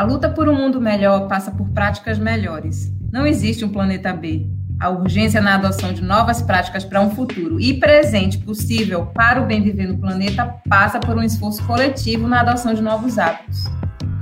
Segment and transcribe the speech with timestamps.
[0.00, 2.90] A luta por um mundo melhor passa por práticas melhores.
[3.12, 4.48] Não existe um planeta B.
[4.80, 9.44] A urgência na adoção de novas práticas para um futuro e presente possível para o
[9.44, 13.66] bem viver no planeta passa por um esforço coletivo na adoção de novos hábitos.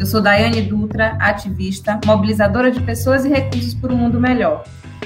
[0.00, 4.64] Eu sou Daiane Dutra, ativista, mobilizadora de pessoas e recursos por um mundo melhor.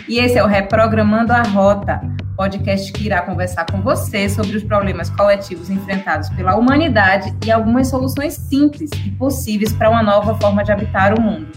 [0.09, 2.01] E esse é o Reprogramando a Rota,
[2.43, 7.87] podcast que irá conversar com você sobre os problemas coletivos enfrentados pela humanidade e algumas
[7.87, 11.53] soluções simples e possíveis para uma nova forma de habitar o mundo.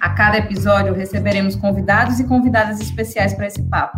[0.00, 3.96] A cada episódio receberemos convidados e convidadas especiais para esse papo.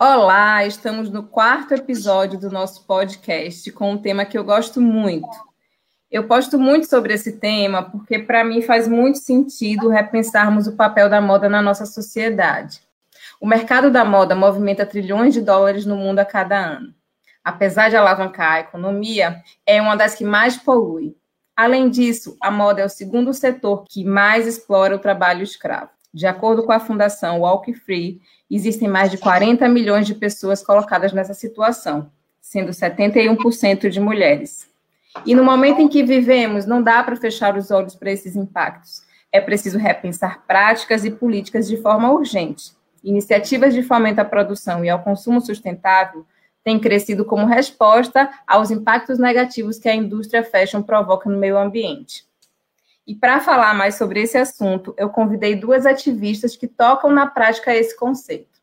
[0.00, 5.28] Olá, estamos no quarto episódio do nosso podcast com um tema que eu gosto muito.
[6.10, 11.10] Eu posto muito sobre esse tema porque, para mim, faz muito sentido repensarmos o papel
[11.10, 12.81] da moda na nossa sociedade.
[13.42, 16.94] O mercado da moda movimenta trilhões de dólares no mundo a cada ano.
[17.42, 21.16] Apesar de alavancar a economia, é uma das que mais polui.
[21.56, 25.90] Além disso, a moda é o segundo setor que mais explora o trabalho escravo.
[26.14, 31.12] De acordo com a fundação Walk Free, existem mais de 40 milhões de pessoas colocadas
[31.12, 34.68] nessa situação, sendo 71% de mulheres.
[35.26, 39.02] E no momento em que vivemos, não dá para fechar os olhos para esses impactos.
[39.32, 44.90] É preciso repensar práticas e políticas de forma urgente iniciativas de fomento à produção e
[44.90, 46.26] ao consumo sustentável
[46.64, 52.24] têm crescido como resposta aos impactos negativos que a indústria fashion provoca no meio ambiente.
[53.06, 57.74] E para falar mais sobre esse assunto, eu convidei duas ativistas que tocam na prática
[57.74, 58.60] esse conceito.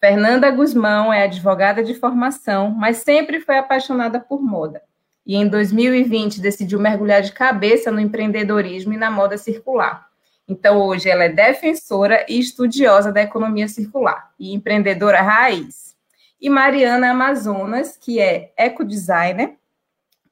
[0.00, 4.82] Fernanda Guzmão é advogada de formação, mas sempre foi apaixonada por moda.
[5.24, 10.07] E em 2020 decidiu mergulhar de cabeça no empreendedorismo e na moda circular.
[10.48, 15.94] Então, hoje ela é defensora e estudiosa da economia circular e empreendedora raiz.
[16.40, 19.56] E Mariana Amazonas, que é ecodesigner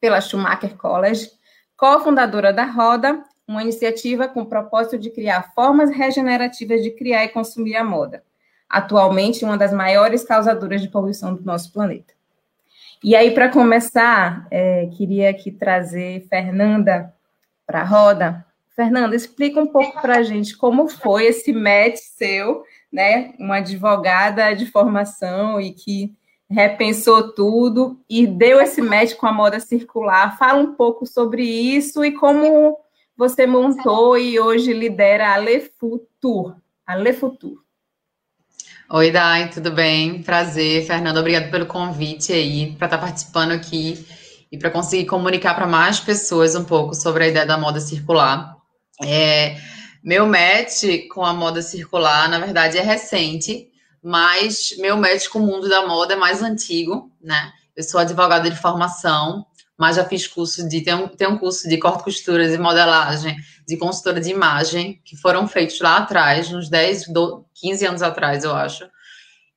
[0.01, 1.31] pela Schumacher College,
[1.77, 7.29] cofundadora da Roda, uma iniciativa com o propósito de criar formas regenerativas de criar e
[7.29, 8.25] consumir a moda,
[8.69, 12.15] atualmente uma das maiores causadoras de poluição do nosso planeta.
[13.05, 17.15] E aí, para começar, é, queria aqui trazer Fernanda
[17.67, 18.46] para a roda
[18.77, 23.35] Fernanda, explica um pouco para a gente como foi esse match seu, né?
[23.39, 26.15] Uma advogada de formação e que
[26.49, 30.37] repensou tudo e deu esse match com a moda circular.
[30.39, 32.79] Fala um pouco sobre isso e como
[33.17, 36.55] você montou e hoje lidera a Le Futur.
[36.87, 37.65] A Le Futur.
[38.91, 40.23] Oi, Dai, tudo bem?
[40.23, 41.21] Prazer, Fernanda.
[41.21, 44.07] Obrigada pelo convite aí para estar participando aqui
[44.53, 48.56] e para conseguir comunicar para mais pessoas um pouco sobre a ideia da moda circular.
[49.03, 49.57] É,
[50.03, 53.69] meu match com a moda circular, na verdade, é recente,
[54.03, 57.53] mas meu match com o mundo da moda é mais antigo, né?
[57.77, 59.45] Eu sou advogada de formação,
[59.77, 60.81] mas já fiz curso de.
[60.81, 63.37] Tem um, tem um curso de corte costuras e modelagem,
[63.67, 68.45] de consultora de imagem, que foram feitos lá atrás, uns 10, 12, 15 anos atrás,
[68.45, 68.89] eu acho.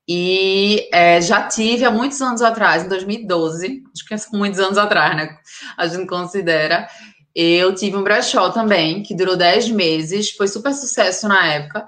[0.07, 4.77] E é, já tive há muitos anos atrás, em 2012, acho que é muitos anos
[4.77, 5.37] atrás, né?
[5.77, 6.89] A gente considera.
[7.35, 11.85] Eu tive um brechó também, que durou 10 meses, foi super sucesso na época.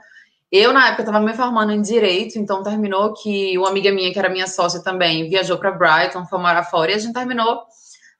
[0.51, 4.19] Eu, na época, estava me formando em direito, então terminou que uma amiga minha, que
[4.19, 7.61] era minha sócia também, viajou para Brighton, foi morar fora, e a gente terminou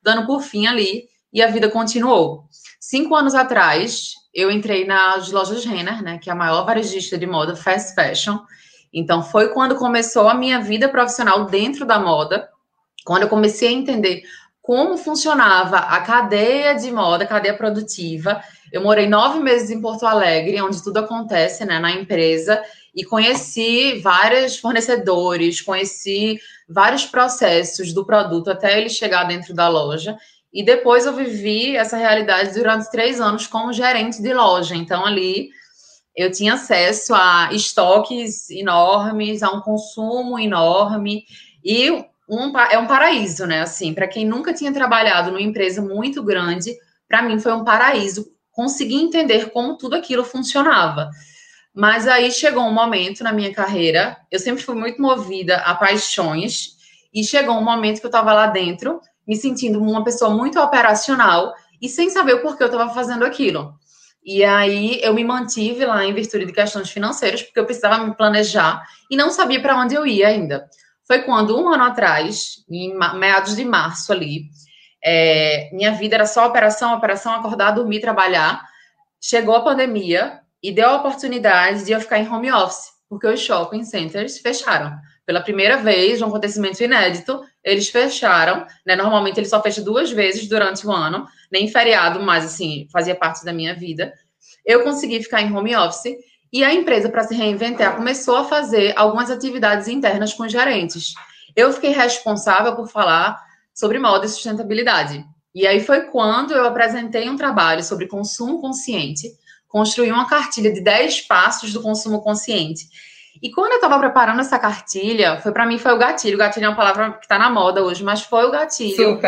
[0.02, 2.46] dando por fim ali, e a vida continuou.
[2.80, 7.28] Cinco anos atrás, eu entrei nas lojas Renner, né, que é a maior varejista de
[7.28, 8.40] moda fast fashion.
[8.94, 12.50] Então, foi quando começou a minha vida profissional dentro da moda,
[13.06, 14.24] quando eu comecei a entender
[14.72, 18.42] como funcionava a cadeia de moda, a cadeia produtiva.
[18.72, 22.64] Eu morei nove meses em Porto Alegre, onde tudo acontece né, na empresa,
[22.96, 26.40] e conheci vários fornecedores, conheci
[26.70, 30.16] vários processos do produto até ele chegar dentro da loja.
[30.54, 34.74] E depois eu vivi essa realidade durante três anos como gerente de loja.
[34.74, 35.50] Então, ali
[36.16, 41.26] eu tinha acesso a estoques enormes, a um consumo enorme.
[41.62, 43.62] E um, é um paraíso, né?
[43.62, 46.74] Assim, para quem nunca tinha trabalhado numa empresa muito grande,
[47.06, 51.10] para mim foi um paraíso conseguir entender como tudo aquilo funcionava.
[51.76, 56.78] Mas aí chegou um momento na minha carreira, eu sempre fui muito movida a paixões,
[57.14, 61.54] e chegou um momento que eu estava lá dentro, me sentindo uma pessoa muito operacional
[61.82, 63.74] e sem saber o porquê eu estava fazendo aquilo.
[64.24, 68.16] E aí eu me mantive lá em virtude de questões financeiras, porque eu precisava me
[68.16, 70.70] planejar e não sabia para onde eu ia ainda
[71.12, 74.46] foi quando, um ano atrás, em meados de março ali,
[75.04, 78.64] é, minha vida era só operação, operação, acordar, dormir, trabalhar.
[79.20, 83.42] Chegou a pandemia e deu a oportunidade de eu ficar em home office, porque os
[83.42, 84.96] shopping centers fecharam.
[85.26, 88.66] Pela primeira vez, um acontecimento inédito, eles fecharam.
[88.86, 88.96] Né?
[88.96, 93.44] Normalmente, eles só fecham duas vezes durante o ano, nem feriado, mas assim, fazia parte
[93.44, 94.14] da minha vida.
[94.66, 96.16] eu consegui ficar em home office
[96.52, 101.14] e a empresa, para se reinventar, começou a fazer algumas atividades internas com os gerentes.
[101.56, 103.42] Eu fiquei responsável por falar
[103.74, 105.26] sobre moda e sustentabilidade.
[105.56, 109.30] E aí foi quando eu apresentei um trabalho sobre consumo consciente,
[109.68, 112.86] construí uma cartilha de 10 passos do consumo consciente.
[113.42, 116.36] E quando eu estava preparando essa cartilha, foi para mim foi o gatilho.
[116.36, 119.20] O gatilho é uma palavra que está na moda hoje, mas foi o gatilho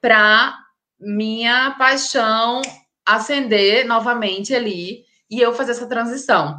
[0.00, 0.54] para
[0.98, 2.60] minha paixão
[3.06, 6.56] acender novamente ali e eu fazer essa transição.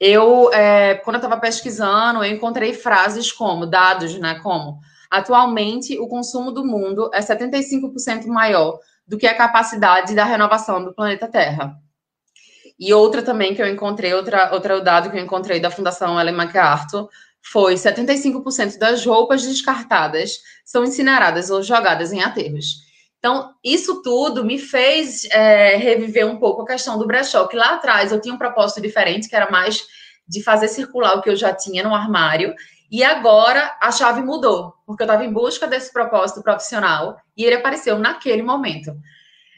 [0.00, 4.78] Eu, é, quando eu estava pesquisando, eu encontrei frases como, dados, né, como,
[5.10, 10.94] atualmente o consumo do mundo é 75% maior do que a capacidade da renovação do
[10.94, 11.76] planeta Terra.
[12.78, 16.34] E outra também que eu encontrei, outra, outra dado que eu encontrei da Fundação Ellen
[16.34, 17.08] MacArthur,
[17.40, 22.84] foi 75% das roupas descartadas são incineradas ou jogadas em aterros.
[23.24, 27.76] Então, isso tudo me fez é, reviver um pouco a questão do brechó, que lá
[27.76, 29.82] atrás eu tinha um propósito diferente, que era mais
[30.28, 32.54] de fazer circular o que eu já tinha no armário,
[32.90, 37.54] e agora a chave mudou, porque eu estava em busca desse propósito profissional e ele
[37.54, 38.94] apareceu naquele momento.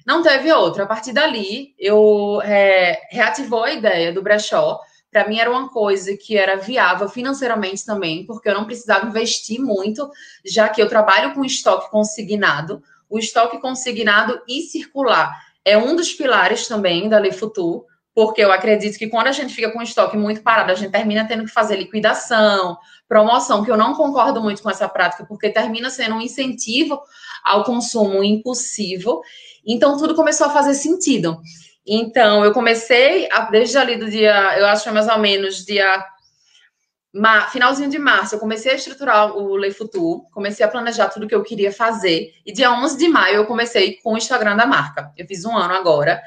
[0.06, 0.84] Não teve outro.
[0.84, 4.78] A partir dali, eu é, reativou a ideia do brechó.
[5.10, 9.60] Para mim era uma coisa que era viável financeiramente também, porque eu não precisava investir
[9.60, 10.08] muito,
[10.44, 16.12] já que eu trabalho com estoque consignado o estoque consignado e circular é um dos
[16.12, 19.82] pilares também da Lei Futur, porque eu acredito que quando a gente fica com o
[19.82, 24.40] estoque muito parado, a gente termina tendo que fazer liquidação, promoção, que eu não concordo
[24.40, 27.00] muito com essa prática, porque termina sendo um incentivo
[27.44, 29.20] ao consumo impulsivo.
[29.66, 31.38] Então, tudo começou a fazer sentido.
[31.86, 36.02] Então, eu comecei, a, desde ali do dia, eu acho mais ou menos dia
[37.50, 41.34] finalzinho de março, eu comecei a estruturar o Lei Futur, comecei a planejar tudo que
[41.34, 42.32] eu queria fazer.
[42.44, 45.12] E dia 11 de maio eu comecei com o Instagram da marca.
[45.16, 46.22] Eu fiz um ano agora.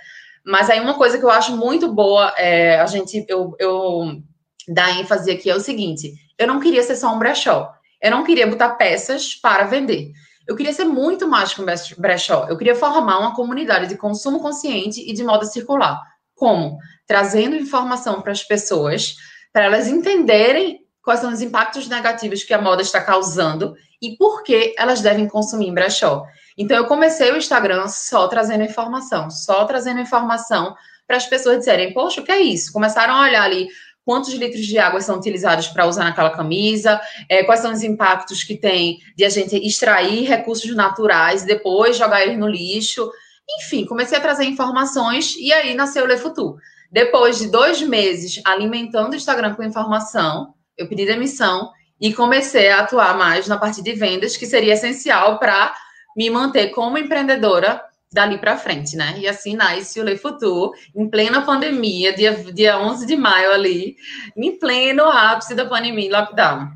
[0.45, 4.21] Mas aí uma coisa que eu acho muito boa, é, a gente, eu, eu
[4.67, 7.71] dar ênfase aqui é o seguinte: eu não queria ser só um brechó.
[8.01, 10.11] Eu não queria botar peças para vender.
[10.47, 11.65] Eu queria ser muito mais que um
[11.97, 12.47] brechó.
[12.49, 16.01] Eu queria formar uma comunidade de consumo consciente e de moda circular.
[16.33, 16.79] Como?
[17.05, 19.15] Trazendo informação para as pessoas
[19.59, 24.41] para elas entenderem quais são os impactos negativos que a moda está causando e por
[24.41, 26.23] que elas devem consumir brechó.
[26.57, 30.73] Então, eu comecei o Instagram só trazendo informação, só trazendo informação
[31.05, 32.71] para as pessoas dizerem, poxa, o que é isso?
[32.71, 33.67] Começaram a olhar ali
[34.05, 38.45] quantos litros de água são utilizados para usar naquela camisa, é, quais são os impactos
[38.45, 43.11] que tem de a gente extrair recursos naturais depois jogar eles no lixo.
[43.59, 46.55] Enfim, comecei a trazer informações e aí nasceu o Le Futur.
[46.91, 51.71] Depois de dois meses alimentando o Instagram com informação, eu pedi demissão
[52.01, 55.73] e comecei a atuar mais na parte de vendas, que seria essencial para
[56.15, 57.81] me manter como empreendedora
[58.11, 59.15] dali para frente, né?
[59.19, 63.95] E assim nasce o Le Futur, em plena pandemia, dia, dia 11 de maio ali,
[64.35, 66.69] em pleno ápice da pandemia lockdown.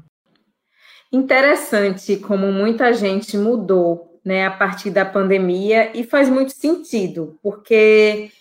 [1.11, 8.31] Interessante como muita gente mudou, né, a partir da pandemia e faz muito sentido, porque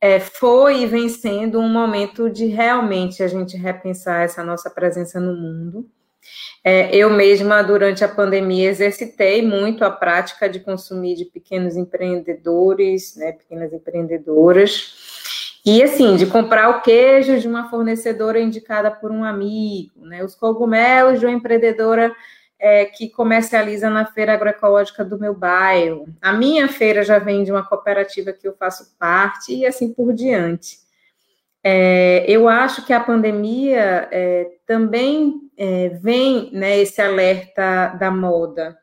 [0.00, 5.18] é, foi e vem sendo um momento de realmente a gente repensar essa nossa presença
[5.18, 5.88] no mundo.
[6.62, 13.14] É, eu mesma, durante a pandemia, exercitei muito a prática de consumir de pequenos empreendedores,
[13.16, 14.94] né, pequenas empreendedoras,
[15.64, 20.34] e assim, de comprar o queijo de uma fornecedora indicada por um amigo, né, os
[20.34, 22.12] cogumelos de uma empreendedora
[22.58, 26.06] é, que comercializa na feira agroecológica do meu bairro.
[26.20, 30.12] A minha feira já vem de uma cooperativa que eu faço parte e assim por
[30.12, 30.78] diante.
[31.62, 38.78] É, eu acho que a pandemia é, também é, vem né, esse alerta da moda,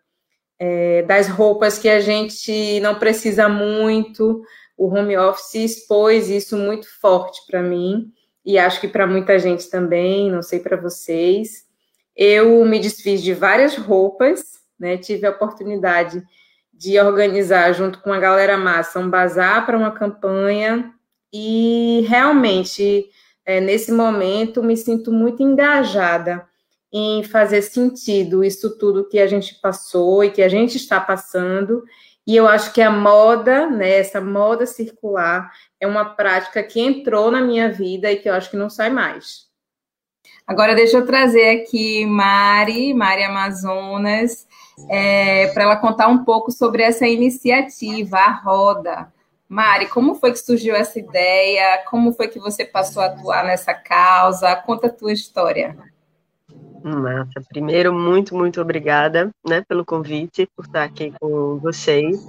[0.59, 4.43] é, das roupas que a gente não precisa muito.
[4.77, 8.11] O home office expôs isso muito forte para mim
[8.45, 11.62] e acho que para muita gente também, não sei para vocês.
[12.15, 14.97] Eu me desfiz de várias roupas, né?
[14.97, 16.23] Tive a oportunidade
[16.73, 20.93] de organizar junto com a galera massa um bazar para uma campanha
[21.31, 23.05] e realmente
[23.45, 26.47] é, nesse momento me sinto muito engajada
[26.91, 31.83] em fazer sentido isso tudo que a gente passou e que a gente está passando.
[32.25, 37.31] E eu acho que a moda, né, essa moda circular, é uma prática que entrou
[37.31, 39.52] na minha vida e que eu acho que não sai mais.
[40.45, 44.45] Agora deixa eu trazer aqui Mari, Mari Amazonas,
[44.89, 49.11] é, para ela contar um pouco sobre essa iniciativa, a Roda.
[49.47, 51.83] Mari, como foi que surgiu essa ideia?
[51.89, 54.55] Como foi que você passou a atuar nessa causa?
[54.55, 55.77] Conta a tua história.
[56.83, 57.41] Massa.
[57.47, 62.25] Primeiro, muito, muito obrigada né, pelo convite, por estar aqui com vocês,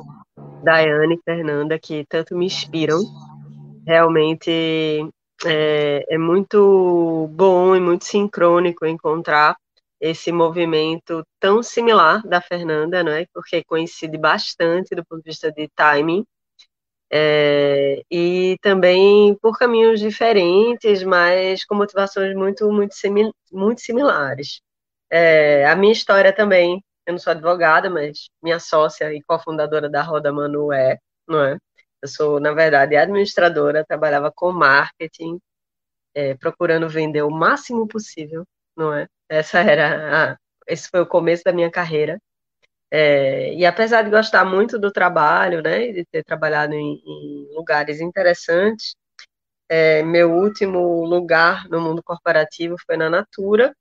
[0.63, 3.01] Daiane e Fernanda, que tanto me inspiram
[3.85, 5.09] realmente
[5.45, 9.57] é, é muito bom e muito sincrônico encontrar
[10.01, 13.27] esse movimento tão similar da Fernanda, né?
[13.33, 16.25] Porque coincide bastante do ponto de vista de timing.
[17.11, 24.61] É, e também por caminhos diferentes, mas com motivações muito, muito, simil, muito similares.
[25.11, 30.03] É, a minha história também, eu não sou advogada, mas minha sócia e cofundadora da
[30.03, 30.99] Roda Manu é,
[31.29, 31.59] não é?
[32.05, 35.41] Eu sou, na verdade, administradora, trabalhava com marketing,
[36.15, 38.45] é, procurando vender o máximo possível,
[38.77, 39.09] não é?
[39.27, 42.21] Essa era, a, esse foi o começo da minha carreira.
[42.91, 48.01] É, e apesar de gostar muito do trabalho, né, de ter trabalhado em, em lugares
[48.03, 48.95] interessantes,
[49.69, 53.75] é, meu último lugar no mundo corporativo foi na Natura,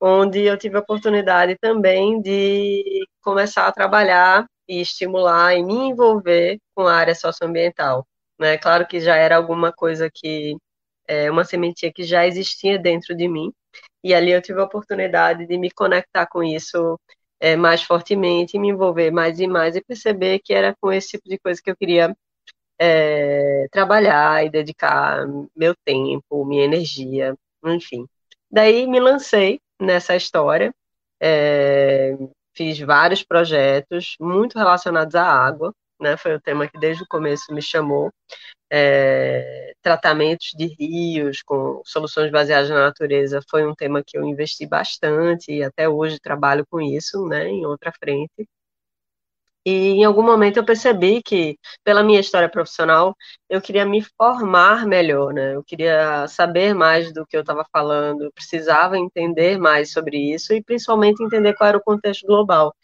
[0.00, 6.58] onde eu tive a oportunidade também de começar a trabalhar e estimular e me envolver
[6.74, 8.06] com a área socioambiental.
[8.38, 8.58] Né?
[8.58, 10.56] Claro que já era alguma coisa que,
[11.06, 13.52] é, uma sementinha que já existia dentro de mim,
[14.04, 16.98] e ali eu tive a oportunidade de me conectar com isso
[17.40, 21.28] é, mais fortemente, me envolver mais e mais e perceber que era com esse tipo
[21.28, 22.14] de coisa que eu queria
[22.78, 28.06] é, trabalhar e dedicar meu tempo, minha energia, enfim.
[28.50, 30.72] Daí me lancei nessa história,
[31.20, 32.16] é,
[32.58, 36.16] fiz vários projetos muito relacionados à água, né?
[36.16, 38.10] Foi o tema que desde o começo me chamou.
[38.70, 44.66] É, tratamentos de rios com soluções baseadas na natureza foi um tema que eu investi
[44.66, 47.48] bastante e até hoje trabalho com isso, né?
[47.48, 48.48] Em outra frente.
[49.68, 53.14] E em algum momento eu percebi que, pela minha história profissional,
[53.50, 55.54] eu queria me formar melhor, né?
[55.56, 60.54] Eu queria saber mais do que eu estava falando, eu precisava entender mais sobre isso
[60.54, 62.74] e principalmente entender qual era o contexto global,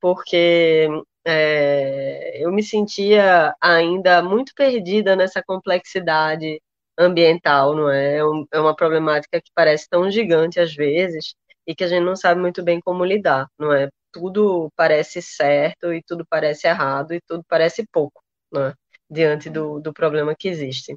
[0.00, 0.88] porque
[1.26, 6.60] é, eu me sentia ainda muito perdida nessa complexidade
[6.98, 8.18] ambiental, não é?
[8.18, 8.20] É,
[8.52, 11.34] é uma problemática que parece tão gigante às vezes
[11.66, 13.88] e que a gente não sabe muito bem como lidar, não é?
[14.12, 18.74] Tudo parece certo e tudo parece errado e tudo parece pouco, né,
[19.10, 20.96] diante do, do problema que existe.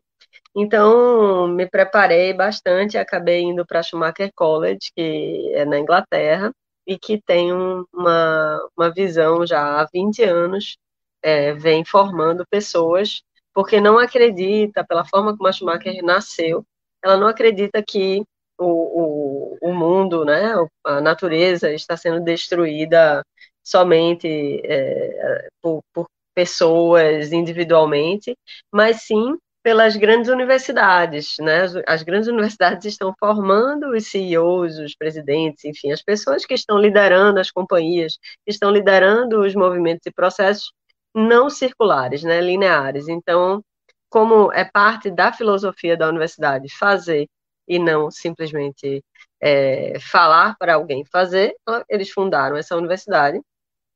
[0.55, 6.51] Então, me preparei bastante, acabei indo para Schumacher College, que é na Inglaterra,
[6.87, 10.77] e que tem uma, uma visão já há 20 anos,
[11.21, 13.21] é, vem formando pessoas,
[13.53, 16.65] porque não acredita, pela forma como a Schumacher nasceu,
[17.03, 18.23] ela não acredita que
[18.57, 20.53] o, o, o mundo, né,
[20.85, 23.23] a natureza está sendo destruída
[23.63, 28.35] somente é, por, por pessoas individualmente,
[28.71, 31.63] mas sim pelas grandes universidades, né?
[31.87, 37.39] As grandes universidades estão formando os CEOs, os presidentes, enfim, as pessoas que estão liderando
[37.39, 40.71] as companhias, que estão liderando os movimentos e processos
[41.15, 43.07] não circulares, né, lineares.
[43.07, 43.63] Então,
[44.07, 47.25] como é parte da filosofia da universidade fazer
[47.67, 49.03] e não simplesmente
[49.41, 51.55] é, falar para alguém fazer,
[51.89, 53.41] eles fundaram essa universidade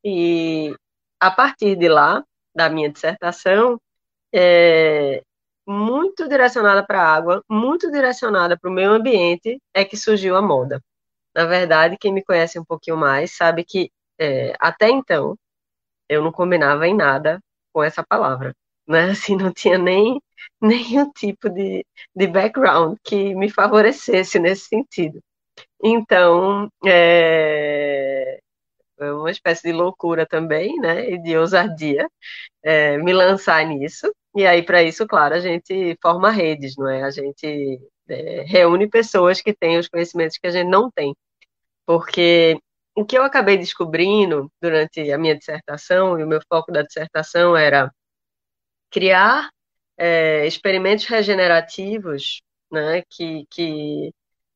[0.04, 0.76] e
[1.20, 2.24] a partir de lá,
[2.56, 3.80] da minha dissertação,
[4.34, 5.22] é,
[5.68, 10.42] muito direcionada para a água, muito direcionada para o meio ambiente, é que surgiu a
[10.42, 10.82] moda.
[11.36, 15.38] Na verdade, quem me conhece um pouquinho mais sabe que é, até então
[16.10, 17.40] eu não combinava em nada
[17.74, 18.56] com essa palavra,
[18.88, 19.12] né?
[19.12, 20.22] Assim, não tinha nem
[20.62, 25.20] nenhum tipo de, de background que me favorecesse nesse sentido.
[25.84, 28.40] Então, é,
[29.00, 32.08] é uma espécie de loucura também, né, e de ousadia,
[32.64, 34.14] é, me lançar nisso.
[34.36, 37.04] E aí, para isso, claro, a gente forma redes, não é?
[37.04, 37.80] A gente
[38.10, 41.16] é, reúne pessoas que têm os conhecimentos que a gente não tem.
[41.86, 42.60] Porque
[42.96, 47.56] o que eu acabei descobrindo durante a minha dissertação, e o meu foco da dissertação
[47.58, 47.92] era
[48.92, 49.50] criar
[50.00, 52.42] é, experimentos regenerativos
[52.72, 54.14] né, que, que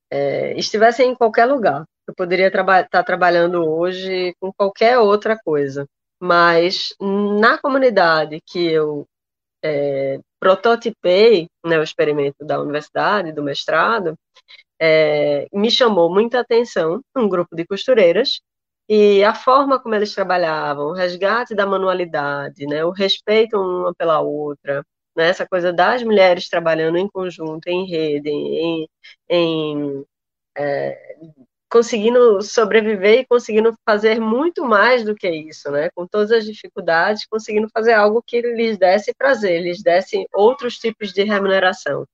[0.10, 1.86] é, estivessem em qualquer lugar.
[2.08, 5.86] Eu poderia estar tá trabalhando hoje com qualquer outra coisa,
[6.20, 9.06] mas na comunidade que eu
[9.64, 14.16] é, prototipei né, o experimento da universidade, do mestrado,
[14.80, 18.42] é, me chamou muita atenção um grupo de costureiras
[18.90, 24.20] e a forma como eles trabalhavam, o resgate da manualidade, né, o respeito uma pela
[24.22, 24.84] outra,
[25.16, 28.88] né, essa coisa das mulheres trabalhando em conjunto, em rede, em,
[29.30, 30.06] em
[30.58, 31.16] é,
[31.70, 37.26] conseguindo sobreviver e conseguindo fazer muito mais do que isso, né, com todas as dificuldades,
[37.26, 42.06] conseguindo fazer algo que lhes desse prazer, lhes desse outros tipos de remuneração.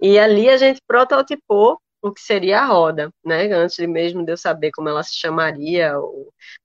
[0.00, 3.52] E ali a gente prototipou o que seria a roda, né?
[3.52, 5.94] Antes mesmo de eu saber como ela se chamaria,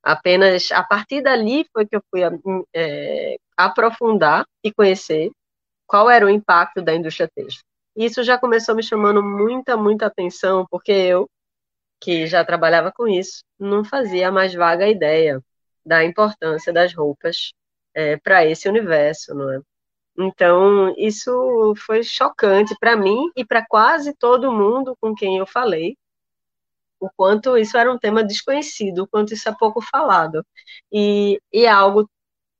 [0.02, 2.20] apenas a partir dali foi que eu fui
[2.74, 5.30] é, aprofundar e conhecer
[5.86, 7.64] qual era o impacto da indústria têxtil.
[7.96, 11.28] Isso já começou me chamando muita, muita atenção, porque eu,
[12.00, 15.40] que já trabalhava com isso, não fazia mais vaga ideia
[15.86, 17.52] da importância das roupas
[17.94, 19.60] é, para esse universo, não é?
[20.18, 25.96] Então, isso foi chocante para mim e para quase todo mundo com quem eu falei,
[27.00, 30.44] o quanto isso era um tema desconhecido, o quanto isso é pouco falado.
[30.92, 32.08] E, e é algo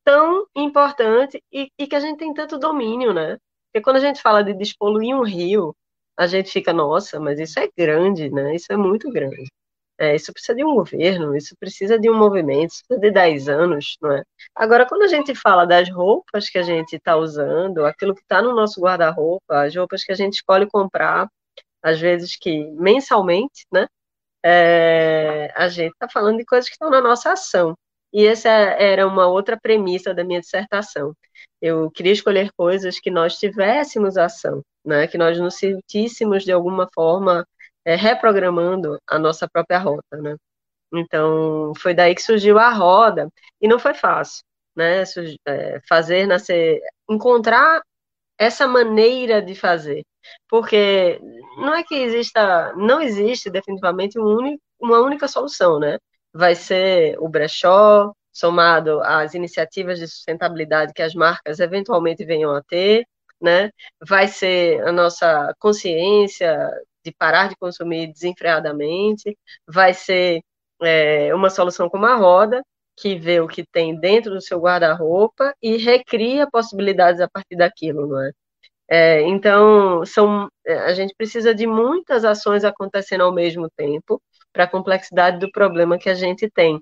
[0.04, 3.38] tão importante e, e, que a gente tem tanto domínio, né?
[3.72, 5.74] Porque quando a gente fala de despoluir um rio,
[6.16, 8.54] a gente fica, nossa, mas isso é grande, né?
[8.54, 9.46] Isso é muito grande.
[9.98, 13.48] É, isso precisa de um governo, isso precisa de um movimento, isso precisa de 10
[13.48, 14.24] anos, não é?
[14.54, 18.42] Agora, quando a gente fala das roupas que a gente está usando, aquilo que está
[18.42, 21.28] no nosso guarda-roupa, as roupas que a gente escolhe comprar,
[21.82, 23.86] às vezes que mensalmente, né?
[24.44, 27.74] É, a gente está falando de coisas que estão na nossa ação.
[28.14, 31.14] E essa era uma outra premissa da minha dissertação.
[31.60, 35.08] Eu queria escolher coisas que nós tivéssemos ação, né?
[35.08, 37.44] que nós nos sentíssemos de alguma forma
[37.84, 40.36] é, reprogramando a nossa própria rota, né?
[40.94, 43.28] Então, foi daí que surgiu a roda,
[43.60, 44.44] e não foi fácil,
[44.76, 45.02] né?
[45.46, 46.80] É, fazer nascer,
[47.10, 47.82] encontrar
[48.38, 50.04] essa maneira de fazer,
[50.48, 51.20] porque
[51.58, 55.98] não é que exista, não existe definitivamente um único, uma única solução, né?
[56.34, 62.62] Vai ser o brechó, somado às iniciativas de sustentabilidade que as marcas eventualmente venham a
[62.62, 63.06] ter,
[63.40, 63.70] né?
[64.06, 66.70] Vai ser a nossa consciência
[67.04, 69.36] de parar de consumir desenfreadamente,
[69.66, 70.40] vai ser
[70.82, 72.62] é, uma solução como a roda,
[72.96, 78.06] que vê o que tem dentro do seu guarda-roupa e recria possibilidades a partir daquilo,
[78.06, 78.32] não é?
[78.88, 79.22] É?
[79.22, 84.20] então, são, a gente precisa de muitas ações acontecendo ao mesmo tempo
[84.52, 86.80] para a complexidade do problema que a gente tem.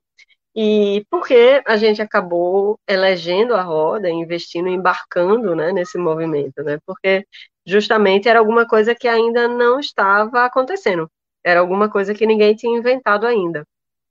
[0.55, 6.79] E porque a gente acabou elegendo a roda, investindo, embarcando né, nesse movimento, né?
[6.87, 7.27] Porque
[7.67, 11.09] justamente era alguma coisa que ainda não estava acontecendo,
[11.45, 13.65] era alguma coisa que ninguém tinha inventado ainda.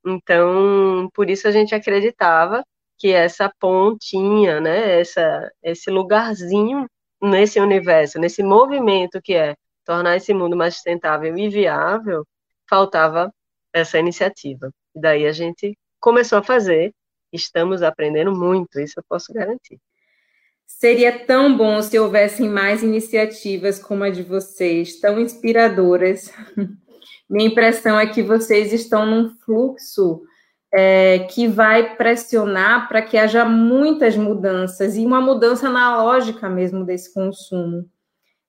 [0.04, 2.64] Então, por isso a gente acreditava
[2.98, 6.86] que essa pontinha, né, essa, esse lugarzinho
[7.22, 9.54] nesse universo, nesse movimento que é
[9.84, 12.26] tornar esse mundo mais sustentável e viável,
[12.68, 13.32] faltava
[13.72, 14.72] essa iniciativa.
[14.94, 16.92] E daí a gente começou a fazer,
[17.32, 19.80] estamos aprendendo muito, isso eu posso garantir.
[20.66, 26.32] Seria tão bom se houvessem mais iniciativas como a de vocês, tão inspiradoras.
[27.28, 30.22] Minha impressão é que vocês estão num fluxo
[30.72, 36.84] é, que vai pressionar para que haja muitas mudanças e uma mudança na lógica mesmo
[36.84, 37.88] desse consumo.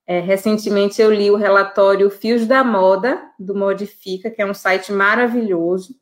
[0.08, 4.92] É, recentemente eu li o relatório Fios da Moda, do Modifica, que é um site
[4.92, 5.96] maravilhoso,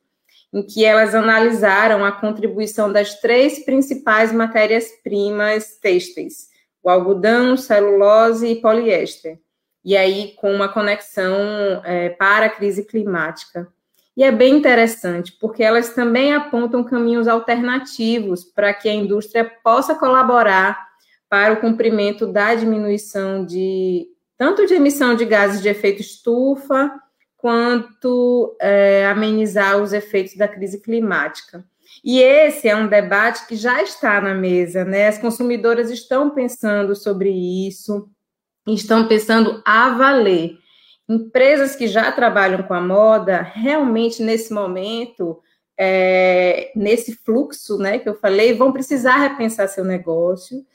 [0.53, 6.49] em que elas analisaram a contribuição das três principais matérias-primas têxteis,
[6.83, 9.39] o algodão, celulose e poliéster,
[9.83, 13.71] e aí com uma conexão é, para a crise climática.
[14.15, 19.95] E é bem interessante, porque elas também apontam caminhos alternativos para que a indústria possa
[19.95, 20.77] colaborar
[21.29, 26.91] para o cumprimento da diminuição de tanto de emissão de gases de efeito estufa,
[27.37, 31.63] quanto é, amenizar os efeitos da crise climática.
[32.03, 35.07] E esse é um debate que já está na mesa, né?
[35.07, 38.09] As consumidoras estão pensando sobre isso,
[38.67, 40.57] estão pensando a valer.
[41.09, 45.39] Empresas que já trabalham com a moda, realmente nesse momento,
[45.77, 50.65] é, nesse fluxo, né, que eu falei, vão precisar repensar seu negócio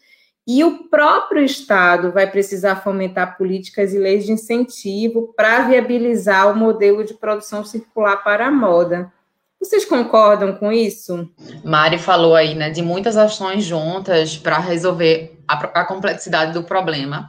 [0.46, 6.56] e o próprio Estado vai precisar fomentar políticas e leis de incentivo para viabilizar o
[6.56, 9.12] modelo de produção circular para a moda.
[9.60, 11.28] Vocês concordam com isso?
[11.64, 17.28] Mari falou aí, né, de muitas ações juntas para resolver a, a, complexidade do problema.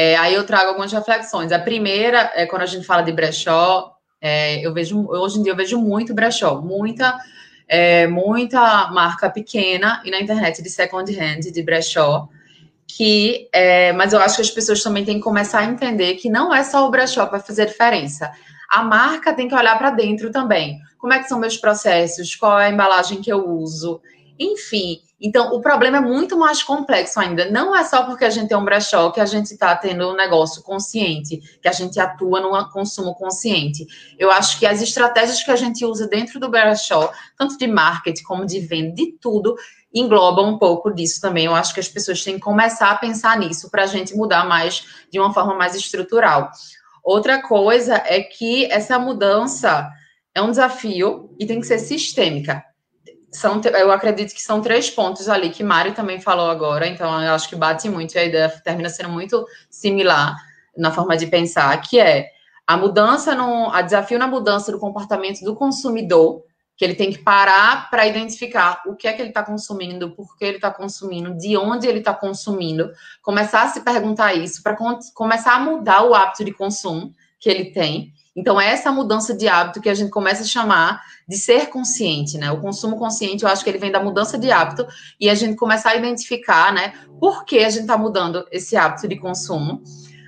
[0.00, 1.50] É, aí eu trago algumas reflexões.
[1.50, 5.50] A primeira é quando a gente fala de brechó, é, eu vejo hoje em dia
[5.50, 7.18] eu vejo muito brechó, muita
[7.66, 12.28] é, muita marca pequena e na internet de second hand, de brechó,
[12.86, 16.30] que, é, mas eu acho que as pessoas também têm que começar a entender que
[16.30, 18.30] não é só o brechó vai fazer diferença.
[18.70, 20.78] A marca tem que olhar para dentro também.
[20.96, 22.36] Como é que são meus processos?
[22.36, 24.00] Qual é a embalagem que eu uso?
[24.38, 27.50] Enfim, então o problema é muito mais complexo ainda.
[27.50, 30.14] Não é só porque a gente tem um brechó que a gente está tendo um
[30.14, 33.84] negócio consciente, que a gente atua num consumo consciente.
[34.16, 38.22] Eu acho que as estratégias que a gente usa dentro do brechó, tanto de marketing
[38.22, 39.56] como de venda, de tudo,
[39.92, 41.46] engloba um pouco disso também.
[41.46, 44.46] Eu acho que as pessoas têm que começar a pensar nisso para a gente mudar
[44.46, 46.50] mais de uma forma mais estrutural.
[47.02, 49.90] Outra coisa é que essa mudança
[50.34, 52.62] é um desafio e tem que ser sistêmica.
[53.30, 57.34] São, eu acredito que são três pontos ali que Mari também falou agora, então eu
[57.34, 60.36] acho que bate muito e a ideia termina sendo muito similar
[60.76, 62.30] na forma de pensar, que é
[62.66, 66.44] a mudança no, a desafio na mudança do comportamento do consumidor,
[66.76, 70.36] que ele tem que parar para identificar o que é que ele está consumindo, por
[70.36, 74.76] que ele está consumindo, de onde ele está consumindo, começar a se perguntar isso para
[75.12, 79.48] começar a mudar o hábito de consumo que ele tem então, é essa mudança de
[79.48, 82.52] hábito que a gente começa a chamar de ser consciente, né?
[82.52, 84.86] O consumo consciente, eu acho que ele vem da mudança de hábito
[85.18, 89.08] e a gente começar a identificar, né, por que a gente está mudando esse hábito
[89.08, 89.82] de consumo.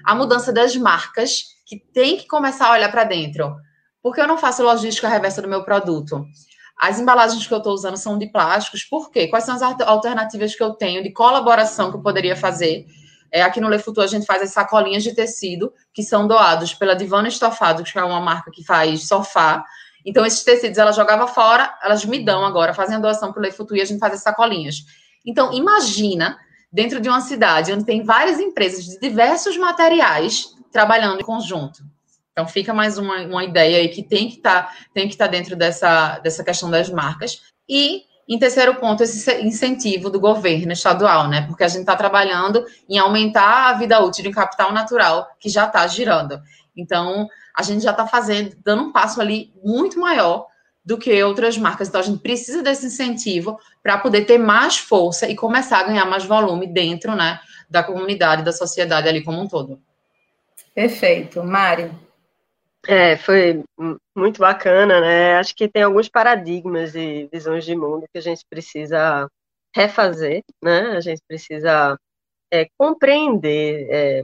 [0.04, 3.54] A mudança das marcas, que tem que começar a olhar para dentro.
[4.02, 6.26] Por que eu não faço logística reversa do meu produto?
[6.80, 9.28] As embalagens que eu estou usando são de plásticos, por quê?
[9.28, 12.86] Quais são as alternativas que eu tenho de colaboração que eu poderia fazer
[13.32, 16.74] é, aqui no Le Futur a gente faz as sacolinhas de tecido que são doados
[16.74, 19.64] pela Divana Estofado, que é uma marca que faz sofá.
[20.04, 23.44] Então, esses tecidos ela jogava fora, elas me dão agora, fazem a doação para o
[23.44, 24.84] Le Futur e a gente faz as sacolinhas.
[25.24, 26.38] Então, imagina
[26.72, 31.82] dentro de uma cidade onde tem várias empresas de diversos materiais trabalhando em conjunto.
[32.32, 34.62] Então, fica mais uma, uma ideia aí que tem que estar
[34.94, 37.42] tá, estar tá dentro dessa, dessa questão das marcas.
[37.68, 41.44] E em terceiro ponto, esse incentivo do governo estadual, né?
[41.48, 45.66] Porque a gente está trabalhando em aumentar a vida útil de capital natural que já
[45.66, 46.40] está girando.
[46.76, 50.46] Então, a gente já está fazendo, dando um passo ali muito maior
[50.84, 51.88] do que outras marcas.
[51.88, 56.04] Então, a gente precisa desse incentivo para poder ter mais força e começar a ganhar
[56.04, 59.80] mais volume dentro, né, da comunidade, da sociedade ali como um todo.
[60.72, 61.42] Perfeito.
[61.42, 61.90] Mari,
[62.88, 63.62] é, foi
[64.16, 65.36] muito bacana, né?
[65.36, 69.28] Acho que tem alguns paradigmas e visões de mundo que a gente precisa
[69.74, 70.96] refazer, né?
[70.96, 71.98] A gente precisa
[72.52, 74.22] é, compreender, é,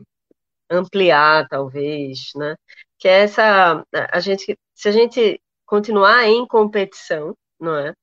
[0.70, 2.56] ampliar, talvez, né?
[2.98, 7.94] Que é essa, a gente, se a gente continuar em competição, não é?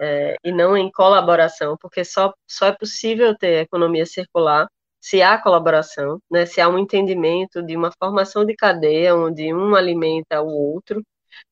[0.00, 4.68] é e não em colaboração, porque só, só é possível ter economia circular
[5.02, 9.74] se há colaboração, né, se há um entendimento de uma formação de cadeia onde um
[9.74, 11.04] alimenta o outro,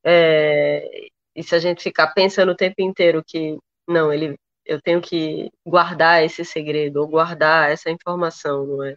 [0.04, 3.58] é, e se a gente ficar pensando o tempo inteiro que
[3.88, 8.96] não, ele, eu tenho que guardar esse segredo ou guardar essa informação, não é?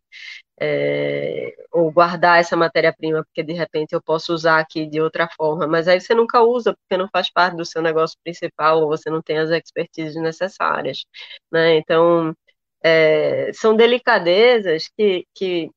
[0.60, 5.68] é ou guardar essa matéria-prima porque de repente eu posso usar aqui de outra forma,
[5.68, 9.10] mas aí você nunca usa porque não faz parte do seu negócio principal ou você
[9.10, 11.06] não tem as expertises necessárias,
[11.52, 11.76] né?
[11.78, 12.36] Então
[12.84, 15.72] é, são delicadezas que, que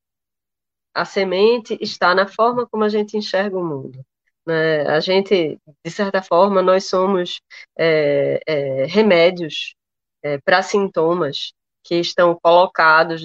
[0.93, 4.05] a semente está na forma como a gente enxerga o mundo.
[4.47, 4.83] Né?
[4.89, 7.41] A gente, de certa forma, nós somos
[7.79, 9.75] é, é, remédios
[10.23, 11.53] é, para sintomas
[11.85, 13.23] que estão colocados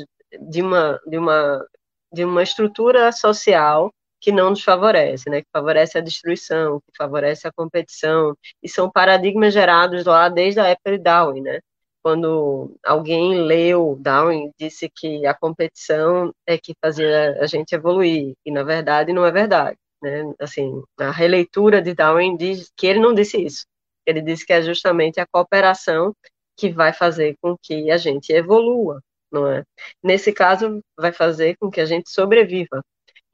[0.50, 1.66] de uma, de, uma,
[2.14, 5.42] de uma estrutura social que não nos favorece, né?
[5.42, 10.68] que favorece a destruição, que favorece a competição, e são paradigmas gerados lá desde a
[10.68, 11.60] época de Darwin, né?
[12.04, 18.52] Quando alguém leu Darwin, disse que a competição é que fazia a gente evoluir, e
[18.52, 19.78] na verdade não é verdade.
[20.02, 20.34] Né?
[20.40, 23.66] Assim, a releitura de Darwin diz que ele não disse isso.
[24.06, 26.16] Ele disse que é justamente a cooperação
[26.58, 29.64] que vai fazer com que a gente evolua, não é?
[30.04, 32.84] Nesse caso, vai fazer com que a gente sobreviva.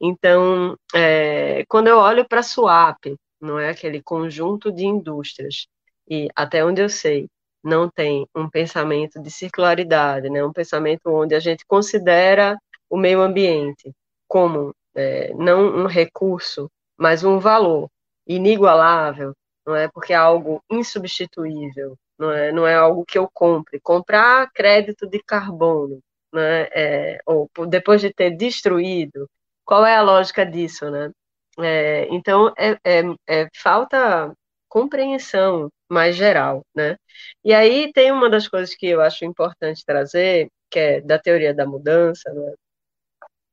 [0.00, 5.66] Então, é, quando eu olho para a SWAP, não é aquele conjunto de indústrias,
[6.08, 7.28] e até onde eu sei,
[7.62, 10.44] não tem um pensamento de circularidade, né?
[10.44, 12.56] um pensamento onde a gente considera
[12.88, 13.92] o meio ambiente
[14.26, 17.88] como é, não um recurso, mas um valor
[18.26, 19.34] inigualável,
[19.66, 19.88] não é?
[19.88, 22.52] Porque é algo insubstituível, não é?
[22.52, 23.80] Não é algo que eu compre.
[23.80, 26.00] Comprar crédito de carbono,
[26.32, 26.68] né?
[26.72, 29.28] É, ou depois de ter destruído,
[29.64, 31.10] qual é a lógica disso, né?
[31.60, 34.32] É, então é, é, é falta
[34.68, 36.96] compreensão mais geral, né?
[37.44, 41.54] E aí tem uma das coisas que eu acho importante trazer, que é da teoria
[41.54, 42.52] da mudança, né?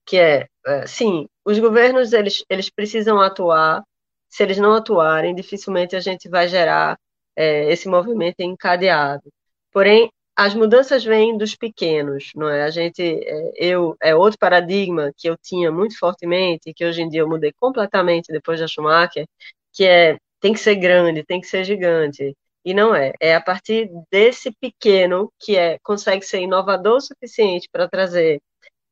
[0.06, 3.84] que é, é, sim, os governos eles, eles precisam atuar,
[4.30, 6.98] se eles não atuarem, dificilmente a gente vai gerar
[7.36, 9.24] é, esse movimento encadeado.
[9.72, 12.64] Porém, as mudanças vêm dos pequenos, não é?
[12.64, 17.10] A gente, é, eu, é outro paradigma que eu tinha muito fortemente, que hoje em
[17.10, 19.26] dia eu mudei completamente depois da Schumacher,
[19.74, 22.38] que é tem que ser grande, tem que ser gigante.
[22.64, 23.14] E não é.
[23.20, 28.40] É a partir desse pequeno que é consegue ser inovador o suficiente para trazer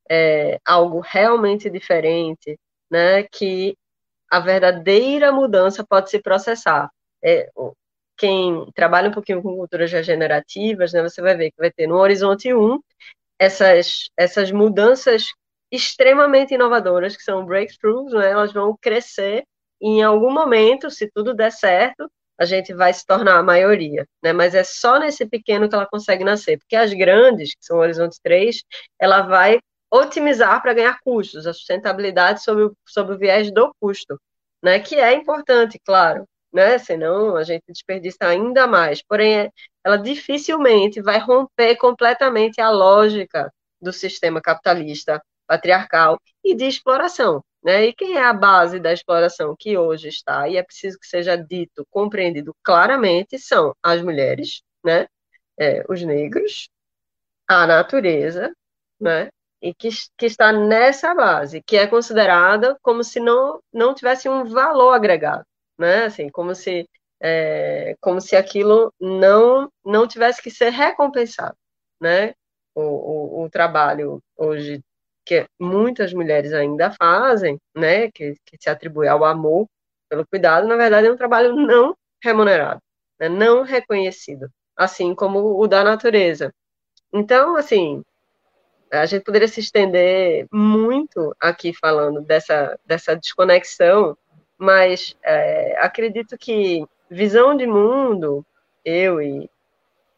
[0.10, 3.22] é, algo realmente diferente, né?
[3.24, 3.78] Que
[4.32, 6.90] a verdadeira mudança pode se processar.
[7.24, 7.52] É,
[8.18, 11.98] quem trabalha um pouquinho com culturas regenerativas, né, você vai ver que vai ter no
[11.98, 12.80] horizonte 1
[13.40, 15.28] essas, essas mudanças
[15.72, 19.46] extremamente inovadoras, que são breakthroughs, né, elas vão crescer
[19.90, 24.34] em algum momento, se tudo der certo, a gente vai se tornar a maioria, né?
[24.34, 27.82] Mas é só nesse pequeno que ela consegue nascer, porque as grandes, que são o
[27.82, 28.64] Horizonte 3,
[29.00, 29.60] ela vai
[29.92, 34.20] otimizar para ganhar custos, a sustentabilidade sobre o, sobre o viés do custo,
[34.64, 34.80] né?
[34.80, 36.78] Que é importante, claro, né?
[36.80, 39.04] Senão a gente desperdiça ainda mais.
[39.04, 39.52] Porém,
[39.84, 47.44] ela dificilmente vai romper completamente a lógica do sistema capitalista patriarcal e de exploração.
[47.64, 47.86] Né?
[47.86, 51.36] E quem é a base da exploração que hoje está, e é preciso que seja
[51.38, 55.08] dito, compreendido claramente, são as mulheres, né?
[55.58, 56.70] É, os negros,
[57.48, 58.54] a natureza,
[59.00, 59.30] né?
[59.62, 64.46] e que, que está nessa base, que é considerada como se não, não tivesse um
[64.46, 65.46] valor agregado
[65.78, 66.06] né?
[66.06, 66.90] Assim, como se
[67.22, 71.58] é, como se aquilo não não tivesse que ser recompensado,
[72.02, 72.34] né?
[72.76, 74.84] O, o, o, trabalho hoje
[75.26, 78.12] que muitas mulheres ainda fazem, né?
[78.12, 79.68] Que, que se atribui ao amor
[80.10, 82.80] pelo cuidado, na verdade é um trabalho não remunerado,
[83.20, 83.28] né?
[83.30, 86.54] não reconhecido, assim como o da natureza.
[87.12, 88.04] Então, assim,
[88.92, 94.16] a gente poderia se estender muito aqui falando dessa, dessa desconexão
[94.64, 98.46] mas é, acredito que visão de mundo,
[98.86, 99.50] eu e,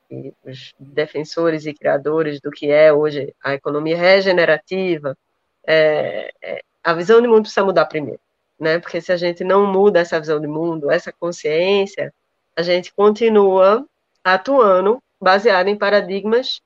[0.09, 5.17] e, os defensores e criadores do que é hoje a economia regenerativa,
[5.65, 8.19] é, é, a visão de mundo precisa mudar primeiro,
[8.59, 8.79] né?
[8.79, 12.13] Porque se a gente não muda essa visão de mundo, essa consciência,
[12.55, 13.85] a gente continua
[14.23, 16.61] atuando baseado em paradigmas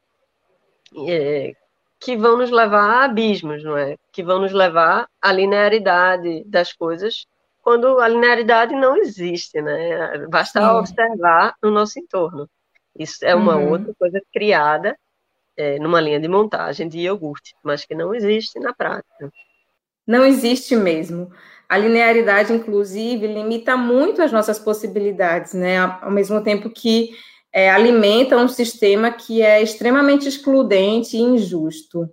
[1.07, 1.53] é,
[1.99, 3.95] que vão nos levar a abismos, não é?
[4.11, 7.25] Que vão nos levar à linearidade das coisas
[7.61, 10.25] quando a linearidade não existe, né?
[10.27, 10.67] Basta Sim.
[10.67, 12.49] observar no nosso entorno.
[12.99, 13.71] Isso é uma uhum.
[13.71, 14.95] outra coisa criada
[15.57, 19.31] é, numa linha de montagem de iogurte, mas que não existe na prática.
[20.05, 21.31] Não existe mesmo.
[21.67, 25.77] A linearidade, inclusive, limita muito as nossas possibilidades, né?
[25.77, 27.11] Ao mesmo tempo que
[27.53, 32.09] é, alimenta um sistema que é extremamente excludente e injusto.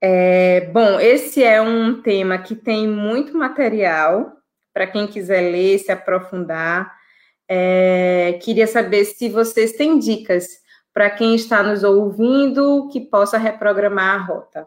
[0.00, 4.32] É, bom, esse é um tema que tem muito material,
[4.74, 6.95] para quem quiser ler, se aprofundar.
[7.48, 10.46] É, queria saber se vocês têm dicas
[10.92, 14.66] para quem está nos ouvindo que possa reprogramar a rota.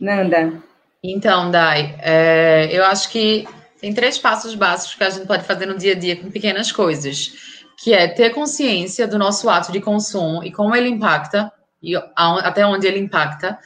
[0.00, 0.62] Nanda.
[1.02, 3.46] Então, Dai, é, eu acho que
[3.80, 6.70] tem três passos básicos que a gente pode fazer no dia a dia com pequenas
[6.70, 7.32] coisas,
[7.78, 11.50] que é ter consciência do nosso ato de consumo e como ele impacta,
[11.82, 13.58] e até onde ele impacta,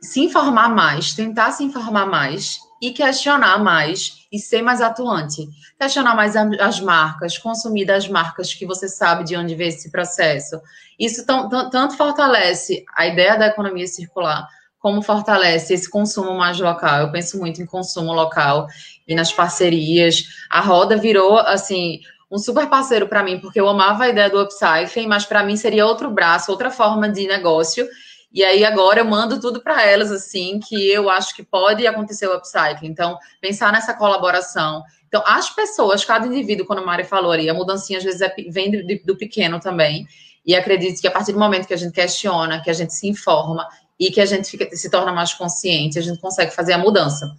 [0.00, 5.48] se informar mais, tentar se informar mais e questionar mais e ser mais atuante.
[5.80, 10.60] Questionar mais as marcas, consumir das marcas que você sabe de onde veio esse processo.
[10.98, 14.46] Isso tanto fortalece a ideia da economia circular,
[14.78, 17.00] como fortalece esse consumo mais local.
[17.00, 18.66] Eu penso muito em consumo local
[19.08, 20.24] e nas parcerias.
[20.50, 24.42] A roda virou, assim, um super parceiro para mim, porque eu amava a ideia do
[24.42, 27.88] upcycling, mas para mim seria outro braço, outra forma de negócio
[28.34, 32.26] e aí agora eu mando tudo para elas assim, que eu acho que pode acontecer
[32.26, 32.88] o upcycling.
[32.88, 34.82] Então, pensar nessa colaboração.
[35.06, 38.34] Então, as pessoas, cada indivíduo, quando a Mari falou ali, a mudancinha às vezes é,
[38.48, 40.04] vem do, do pequeno também.
[40.44, 43.06] E acredito que a partir do momento que a gente questiona, que a gente se
[43.06, 43.68] informa
[44.00, 47.32] e que a gente fica, se torna mais consciente, a gente consegue fazer a mudança.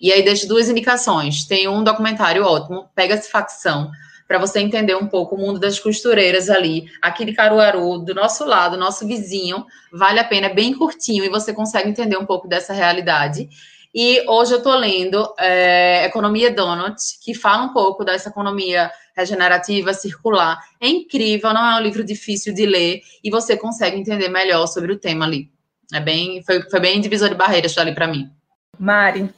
[0.00, 1.44] E aí deixo duas indicações.
[1.44, 3.90] Tem um documentário ótimo, Pega-se Facção,
[4.26, 6.86] para você entender um pouco o mundo das costureiras ali.
[7.00, 11.28] Aqui de Caruaru, do nosso lado, nosso vizinho, vale a pena, é bem curtinho e
[11.28, 13.48] você consegue entender um pouco dessa realidade.
[13.94, 19.94] E hoje eu estou lendo é, Economia Donut, que fala um pouco dessa economia regenerativa,
[19.94, 20.60] circular.
[20.78, 24.92] É incrível, não é um livro difícil de ler e você consegue entender melhor sobre
[24.92, 25.50] o tema ali.
[25.94, 28.30] É bem, foi, foi bem divisor de barreiras ali para mim.
[28.78, 29.30] Mari.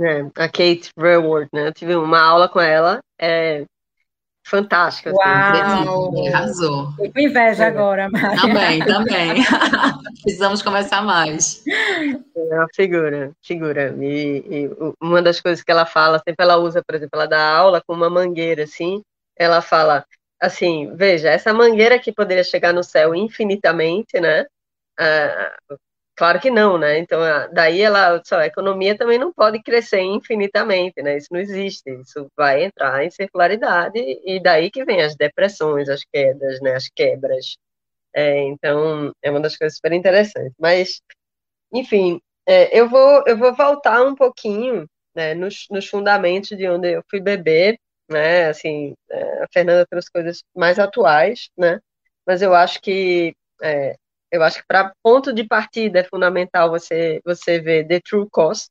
[0.00, 1.68] É, a Kate Raworth, né?
[1.68, 3.00] Eu tive uma aula com ela.
[3.20, 3.64] É,
[4.48, 5.10] fantástica.
[5.10, 6.26] Assim, Uau!
[6.28, 6.92] Arrasou.
[6.96, 7.66] Tô com inveja é.
[7.66, 8.40] agora, Maria.
[8.40, 9.44] Também, também.
[10.22, 11.62] Precisamos conversar mais.
[11.66, 13.94] É uma figura, figura.
[14.00, 17.56] E, e, uma das coisas que ela fala, sempre ela usa, por exemplo, ela dá
[17.56, 19.02] aula com uma mangueira, assim,
[19.36, 20.04] ela fala
[20.40, 24.46] assim, veja, essa mangueira que poderia chegar no céu infinitamente, né?
[24.98, 25.56] Ah,
[26.18, 26.98] Claro que não, né?
[26.98, 27.20] Então,
[27.52, 31.16] daí ela, só, a economia também não pode crescer infinitamente, né?
[31.16, 36.02] Isso não existe, isso vai entrar em circularidade e daí que vem as depressões, as
[36.12, 36.74] quedas, né?
[36.74, 37.56] As quebras.
[38.14, 40.52] É, então, é uma das coisas super interessantes.
[40.58, 41.00] Mas,
[41.72, 46.92] enfim, é, eu, vou, eu vou voltar um pouquinho né, nos, nos fundamentos de onde
[46.94, 47.78] eu fui beber,
[48.10, 48.46] né?
[48.48, 51.80] Assim, é, a Fernanda trouxe coisas mais atuais, né?
[52.26, 53.96] Mas eu acho que é,
[54.32, 58.68] eu acho que para ponto de partida é fundamental você, você ver The True Cost,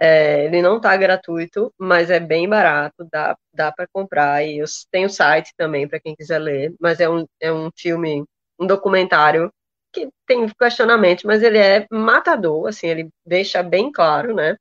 [0.00, 4.44] É, ele não está gratuito, mas é bem barato, dá, dá para comprar.
[4.46, 7.68] E eu tenho o site também para quem quiser ler, mas é um, é um
[7.76, 8.24] filme,
[8.60, 9.50] um documentário
[9.92, 14.56] que tem questionamentos, mas ele é matador, assim, ele deixa bem claro, né?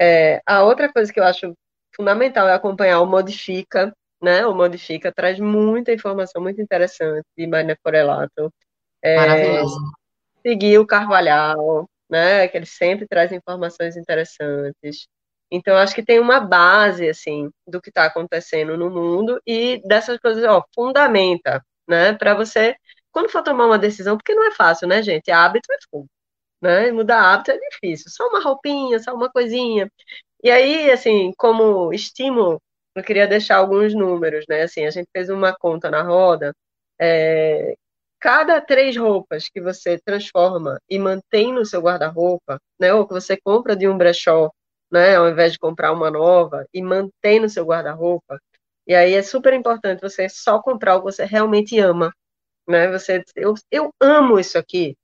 [0.00, 1.54] É, a outra coisa que eu acho
[1.94, 3.92] fundamental é acompanhar o Modifica,
[4.22, 4.46] né?
[4.46, 8.52] O Modifica traz muita informação muito interessante de Marina Corelato.
[9.06, 9.78] É, Maravilhoso.
[10.44, 12.48] Seguir o Carvalhal, né?
[12.48, 15.06] Que ele sempre traz informações interessantes.
[15.50, 20.18] Então, acho que tem uma base, assim, do que está acontecendo no mundo e dessas
[20.18, 22.12] coisas, ó, fundamenta, né?
[22.14, 22.74] Para você,
[23.12, 25.30] quando for tomar uma decisão, porque não é fácil, né, gente?
[25.30, 26.06] Hábito é fogo,
[26.60, 26.90] né?
[26.92, 28.10] Mudar hábito é difícil.
[28.10, 29.90] Só uma roupinha, só uma coisinha.
[30.42, 32.60] E aí, assim, como estímulo,
[32.94, 34.62] eu queria deixar alguns números, né?
[34.62, 36.52] Assim, a gente fez uma conta na roda,
[37.00, 37.74] é,
[38.20, 43.36] cada três roupas que você transforma e mantém no seu guarda-roupa, né, ou que você
[43.36, 44.50] compra de um brechó,
[44.90, 48.38] né, ao invés de comprar uma nova e mantém no seu guarda-roupa,
[48.86, 52.12] e aí é super importante você só comprar o que você realmente ama,
[52.68, 52.90] né?
[52.92, 54.96] Você, eu, eu amo isso aqui.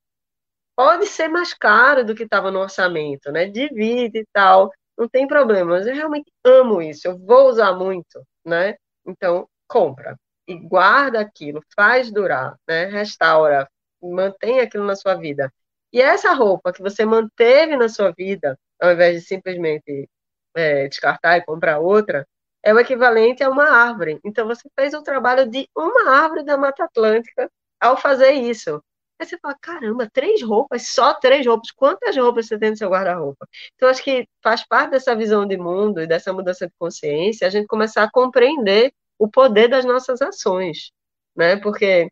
[0.76, 3.46] Pode ser mais caro do que estava no orçamento, né?
[3.46, 5.72] Divide e tal, não tem problema.
[5.72, 7.08] Mas eu realmente amo isso.
[7.08, 8.76] Eu vou usar muito, né?
[9.06, 10.16] Então compra
[10.46, 12.86] e guarda aquilo, faz durar, né?
[12.86, 13.68] Restaura,
[14.02, 15.52] mantém aquilo na sua vida.
[15.92, 20.08] E essa roupa que você manteve na sua vida, ao invés de simplesmente
[20.54, 22.26] é, descartar e comprar outra,
[22.62, 24.20] é o equivalente a uma árvore.
[24.24, 27.50] Então você fez o trabalho de uma árvore da Mata Atlântica
[27.80, 28.82] ao fazer isso.
[29.20, 31.70] Aí você fala, caramba, três roupas, só três roupas.
[31.70, 33.46] Quantas roupas você tem no seu guarda-roupa?
[33.74, 37.50] Então, acho que faz parte dessa visão de mundo e dessa mudança de consciência a
[37.50, 40.92] gente começar a compreender o poder das nossas ações,
[41.36, 41.56] né?
[41.56, 42.08] Porque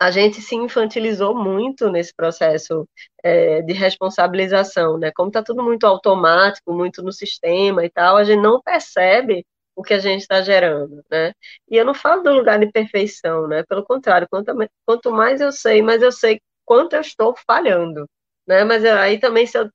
[0.00, 2.88] a gente se infantilizou muito nesse processo
[3.22, 5.10] é, de responsabilização, né?
[5.14, 9.44] Como está tudo muito automático, muito no sistema e tal, a gente não percebe
[9.74, 11.32] o que a gente está gerando, né?
[11.68, 13.64] E eu não falo do lugar de perfeição, né?
[13.64, 14.52] Pelo contrário, quanto,
[14.86, 18.06] quanto mais eu sei, mais eu sei quanto eu estou falhando,
[18.46, 18.64] né?
[18.64, 19.68] Mas aí também, se eu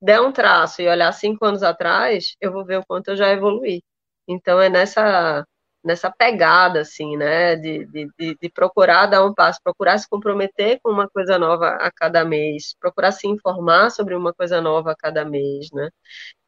[0.00, 3.28] der um traço e olhar cinco anos atrás, eu vou ver o quanto eu já
[3.30, 3.82] evoluí.
[4.28, 5.44] Então é nessa
[5.84, 10.90] nessa pegada, assim, né, de, de, de, procurar dar um passo, procurar se comprometer com
[10.90, 15.24] uma coisa nova a cada mês, procurar se informar sobre uma coisa nova a cada
[15.24, 15.88] mês, né,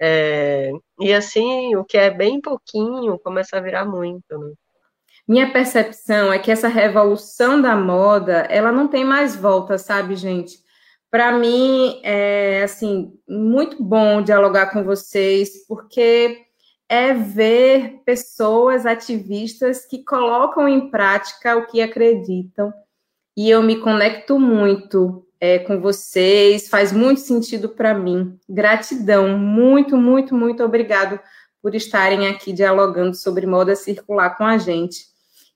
[0.01, 4.53] é, e assim, o que é bem pouquinho começa a virar muito, né.
[5.27, 10.59] Minha percepção é que essa revolução da moda, ela não tem mais volta, sabe, gente?
[11.11, 16.45] Para mim, é, assim, muito bom dialogar com vocês, porque
[16.92, 22.70] é ver pessoas ativistas que colocam em prática o que acreditam.
[23.35, 28.38] E eu me conecto muito é, com vocês, faz muito sentido para mim.
[28.46, 31.18] Gratidão, muito, muito, muito obrigado
[31.62, 35.07] por estarem aqui dialogando sobre moda circular com a gente.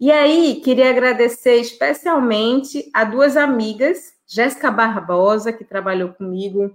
[0.01, 6.75] E aí, queria agradecer especialmente a duas amigas, Jéssica Barbosa, que trabalhou comigo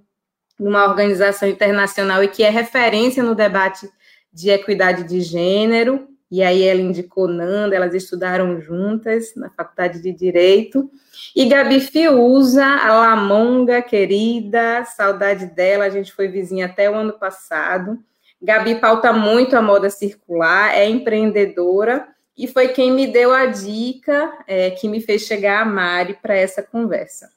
[0.60, 3.89] numa organização internacional e que é referência no debate
[4.32, 10.13] de equidade de gênero, e aí ela indicou Nanda, elas estudaram juntas na Faculdade de
[10.13, 10.89] Direito.
[11.36, 17.13] E Gabi Fiuza, a Lamonga querida, saudade dela, a gente foi vizinha até o ano
[17.20, 18.00] passado.
[18.41, 24.32] Gabi pauta muito a moda circular, é empreendedora e foi quem me deu a dica
[24.48, 27.30] é, que me fez chegar a Mari para essa conversa.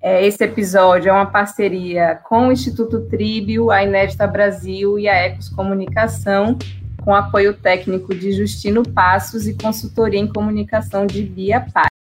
[0.00, 5.14] É, esse episódio é uma parceria com o Instituto Tríbio, a Inédita Brasil e a
[5.14, 6.56] Ecos Comunicação,
[7.04, 11.97] com apoio técnico de Justino Passos e consultoria em comunicação de Bia Paz.